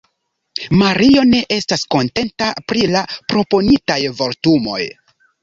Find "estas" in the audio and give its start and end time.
1.55-1.83